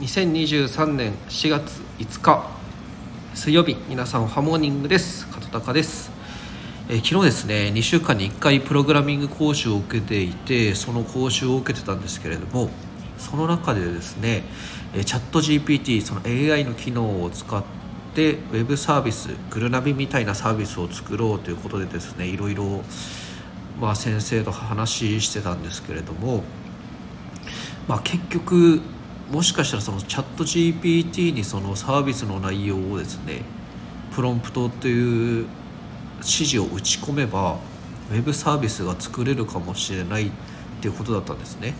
[0.00, 2.48] 2023年4月5日
[3.34, 5.26] 水曜日皆さんハモーニングです。
[5.28, 6.10] 片高です、
[6.88, 12.70] え昨日ですね2週間に1回プログラミング講習を受けていてその講習を受けてたんですけれども
[13.18, 14.44] その中でですね
[14.94, 17.62] えチャット GPT その AI の機能を使っ
[18.14, 22.82] てウェブサービスグルナビみたいなサービスを作ろうということでですねいろいろ
[23.78, 26.44] まあ先生と話してたんですけれども
[27.88, 28.80] まあ、結局
[29.32, 33.40] もしかしたらそのチャット GPT にそのサービスの内容をですね
[34.14, 35.46] プロンプトという
[36.18, 37.56] 指示を打ち込めば
[38.10, 40.30] ウェブサービスが作れるかもしれないっ
[40.82, 41.72] ていうことだったんですね。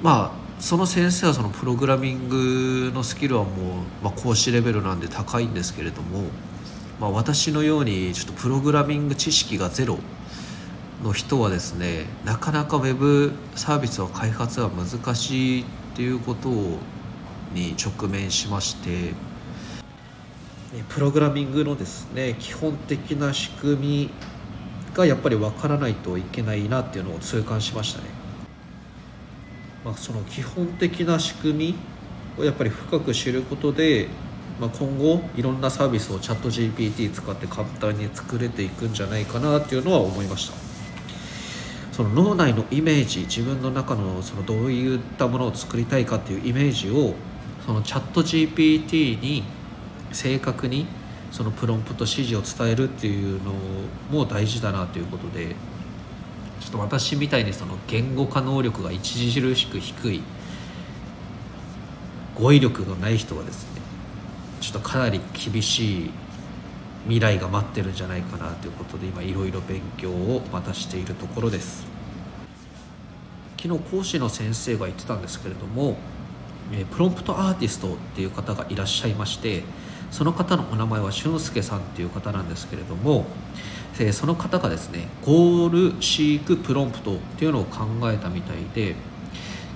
[0.00, 3.54] まあその先生はそのプログラミングのスキルはもう、
[4.02, 6.22] まあ、講師レベルなんで高いんですけれども、
[6.98, 9.98] まあ、私のようにちょっとプログラミング知識がゼロ
[11.02, 16.48] の人はですねなかなかウェブサービスの開発は難しいっていうこと
[17.54, 19.32] に直面しまして。
[20.74, 24.10] えプログラミングのですね基本的な仕組み
[24.94, 28.08] がやっぱり分からないといけないなっていうのを痛感しましたね、
[29.84, 31.74] まあ、その基本的な仕組み
[32.38, 34.08] をやっぱり深く知ることで、
[34.58, 40.71] まあ、今後いろんなサービスをチャット GPT 使って簡単に作れていくんじゃないかなっていうのは思いました。
[41.92, 47.14] その脳内のイメージ自分の中のそのどういったものを作りたいかっていうイメージを
[47.66, 49.44] そのチャット GPT に
[50.10, 50.86] 正確に
[51.30, 53.52] そのプロンプト指示を伝えるっていうの
[54.10, 55.54] も大事だなということで
[56.60, 60.22] ちょっと私みたいにその言語化能力が著しく低い
[62.34, 63.82] 語彙力のない人はですね
[64.60, 66.10] ちょっとかなり厳しい
[67.04, 71.86] 未来が待ってるんじゃないかなということで今いろいろ勉強をまたしているところです。
[73.60, 75.96] 昨日講師の先生が言ってたんですけれども
[76.90, 79.62] プロンプトアーティストっていう方がいらっしゃいまして
[80.10, 83.24] その方のお名前は俊介さんっていう方なんですけれども、
[84.12, 88.96] その方がですねゴールシークプロンプトっていうのを考えたみたいで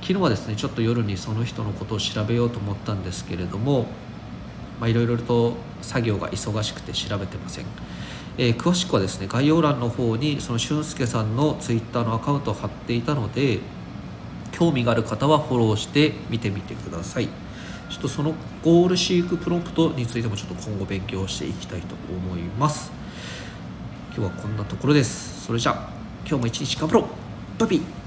[0.00, 3.86] 昨日はですねちょっと夜にその人のことを調べようと思ったんですけれども
[4.86, 7.64] いろいろと作業が忙しくて調べてません、
[8.36, 13.58] えー詳しくはですね概要欄の方にその俊介さんのツイッターのアカウントを貼っていたので
[14.52, 17.28] 興味がある方はフォローして見てみてください。
[17.90, 22.92] ちょっとそのゴールシークプロンプトについてもちょっと今後勉強していきたいと思います。
[24.14, 25.46] 今日はこんなところです。
[25.46, 25.90] それじゃあ
[26.26, 27.04] 今日も一日頑張ろう。
[27.58, 27.97] バイビー。